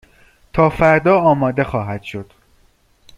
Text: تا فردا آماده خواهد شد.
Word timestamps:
تا 0.53 0.69
فردا 0.69 1.19
آماده 1.21 1.63
خواهد 1.63 2.01
شد. 2.03 2.33